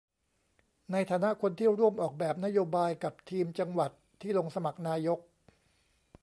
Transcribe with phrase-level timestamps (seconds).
[0.91, 5.19] ในฐานะคนที่ร่วมออกแบบนโยบายกับทีมจังหวัดที่ลงสมัครนายก